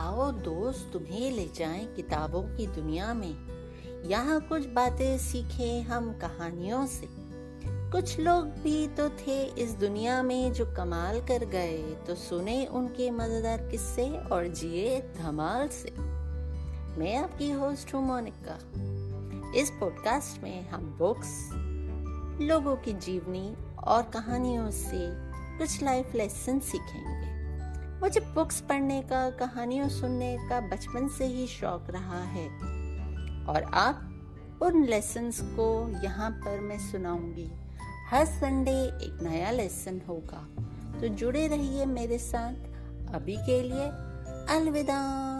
[0.00, 3.34] आओ दोस्त तुम्हें ले जाएँ किताबों की दुनिया में।
[4.04, 7.08] यहाँ कुछ बातें सीखे हम कहानियों से।
[7.92, 13.10] कुछ लोग भी तो थे इस दुनिया में जो कमाल कर गए तो सुने उनके
[13.10, 15.90] मज़ेदार किस्से और जिए धमाल से।
[16.98, 18.58] मैं आपकी होस्ट हूँ मोनिका।
[19.60, 21.50] इस पॉडकास्ट में हम बुक्स
[22.42, 23.54] लोगों की जीवनी
[23.84, 24.98] और कहानियों से
[25.58, 27.43] कुछ लाइफ लेसन सीखेंगे।
[28.04, 32.48] मुझे बुक्स पढ़ने का, कहानियों सुनने का बचपन से ही शौक रहा है।
[33.46, 34.22] और आप
[34.62, 37.50] उन लेसन्स को यहाँ पर मैं सुनाऊँगी।
[38.10, 40.48] हर संडे एक नया लेसन होगा।
[41.00, 42.54] तो जुड़े रहिए मेरे साथ।
[43.14, 43.86] अभी के लिए
[44.56, 45.33] अलविदा।